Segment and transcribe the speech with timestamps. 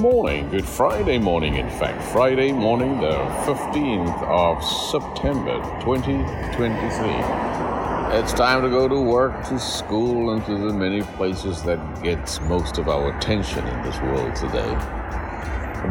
[0.00, 2.02] morning, Good Friday morning, in fact.
[2.02, 8.18] Friday morning, the 15th of September 2023.
[8.18, 12.40] It's time to go to work, to school, and to the many places that gets
[12.40, 14.74] most of our attention in this world today.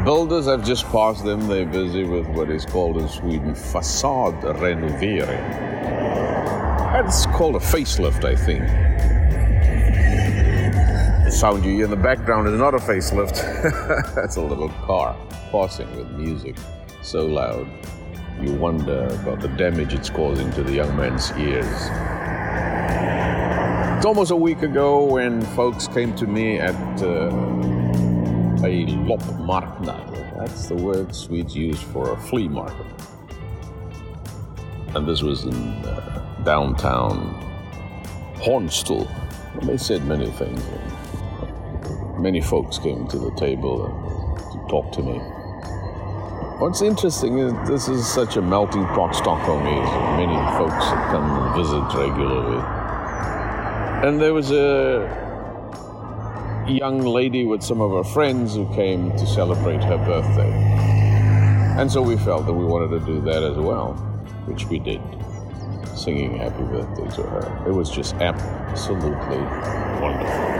[0.04, 1.48] Builders have just passed them.
[1.48, 5.28] They're busy with what is called in Sweden facade renovering.
[6.94, 8.89] That's called a facelift, I think.
[11.39, 13.38] Sound you hear in the background is not a facelift.
[14.14, 15.16] That's a little car
[15.54, 16.57] passing with music
[17.02, 17.65] so loud
[18.42, 21.65] you wonder about the damage it's causing to the young man's ears.
[23.96, 27.29] It's almost a week ago when folks came to me at uh,
[28.65, 30.37] a loppmarknad.
[30.40, 32.86] That's the word Swedes use for a flea market.
[34.94, 37.34] And this was in uh, downtown
[38.42, 39.09] Hornstull.
[39.54, 40.62] And they said many things.
[42.20, 43.88] Many folks came to the table
[44.52, 45.20] to talk to me.
[46.59, 49.89] What's interesting is this is such a melting pot Stockholm is.
[50.17, 52.61] Many folks come and visit regularly.
[54.06, 55.08] And there was a
[56.67, 60.52] young lady with some of her friends who came to celebrate her birthday.
[61.80, 63.94] And so we felt that we wanted to do that as well,
[64.45, 65.02] which we did,
[65.95, 67.64] singing happy birthday to her.
[67.66, 69.38] It was just absolutely
[70.02, 70.59] wonderful.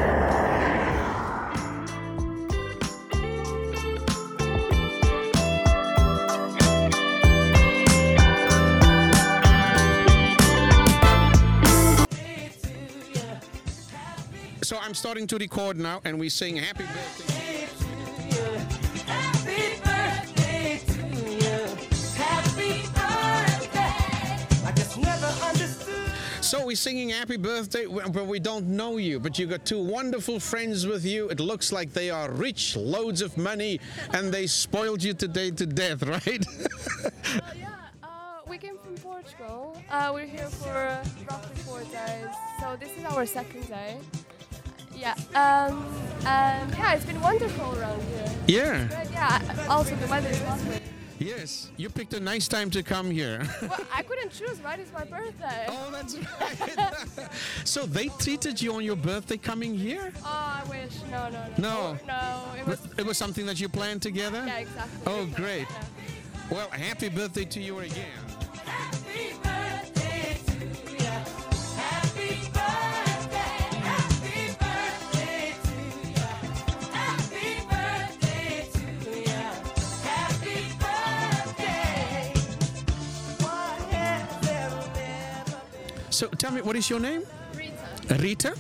[14.90, 17.68] I'm starting to record now, and we sing happy birthday.
[19.06, 21.60] Happy birthday to you.
[22.18, 24.66] Happy birthday.
[24.66, 26.12] I just never understood.
[26.42, 29.20] So we're singing happy birthday, but we don't know you.
[29.20, 31.30] But you got two wonderful friends with you.
[31.30, 33.80] It looks like they are rich, loads of money,
[34.14, 36.44] and they spoiled you today to death, right?
[37.06, 37.70] Uh, yeah,
[38.02, 38.08] uh,
[38.48, 39.80] we came from Portugal.
[39.92, 44.00] Uh, we're here for uh, roughly four days, so this is our second day.
[45.00, 45.86] Yeah, um,
[46.26, 48.32] and yeah, it's been wonderful around here.
[48.48, 48.88] yeah.
[48.90, 50.80] But yeah, also the weather is lovely.
[51.20, 51.70] Yes.
[51.76, 53.42] You picked a nice time to come here.
[53.62, 54.80] Well, I couldn't choose, right?
[54.80, 55.66] It's my birthday.
[55.68, 57.30] Oh, oh, that's right.
[57.66, 60.14] so they treated you on your birthday coming here?
[60.24, 60.94] Oh, I wish.
[61.12, 61.94] No, no, No.
[61.94, 62.00] no.
[62.08, 62.80] No, it was.
[62.98, 64.44] It was something that you planned together?
[64.48, 65.02] Yeah, exactly.
[65.14, 65.68] Oh, great.
[65.70, 65.84] Yeah.
[66.52, 68.08] Well, happy birthday to you again.
[86.20, 87.24] So tell me, what is your name?
[87.56, 88.16] Rita.
[88.22, 88.56] Rita?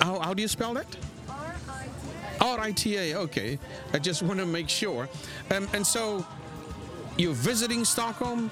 [0.00, 0.86] How, how do you spell that?
[1.28, 2.44] R-I-T-A.
[2.44, 3.60] R-I-T-A, okay.
[3.92, 5.08] I just want to make sure.
[5.52, 6.26] Um, and so,
[7.16, 8.50] you're visiting Stockholm?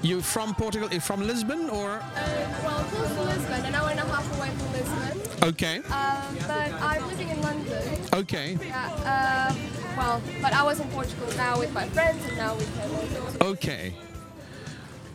[0.00, 0.88] You're from Portugal?
[0.92, 1.94] You're from Lisbon or?
[1.94, 5.48] Uh, well, close to Lisbon, an hour and a half away from Lisbon.
[5.48, 8.00] Okay, Um, but I'm living in London.
[8.14, 9.56] okay, Yeah, um,
[9.96, 13.42] well, but I was in Portugal now with my friends, and now we can.
[13.42, 13.92] okay.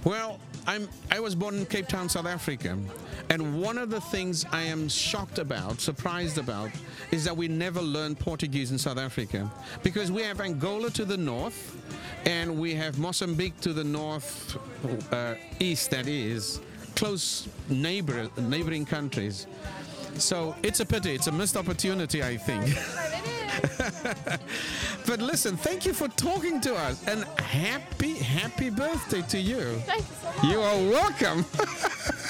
[0.04, 2.78] Well, I'm, I was born in Cape Town, South Africa.
[3.30, 6.72] And one of the things I am shocked about, surprised about,
[7.12, 9.52] is that we never learned Portuguese in South Africa.
[9.84, 11.78] Because we have Angola to the north,
[12.26, 14.58] and we have Mozambique to the north,
[15.14, 16.60] uh, east, that is,
[16.96, 19.48] close neighbor, neighboring countries.
[20.18, 21.14] So it's a pity.
[21.14, 22.76] It's a missed opportunity, I think.
[25.06, 29.76] but listen, thank you for talking to us, and happy, happy birthday to you.
[29.86, 30.52] Thank you so much.
[30.52, 31.46] You are welcome.